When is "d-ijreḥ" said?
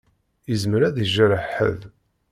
0.95-1.43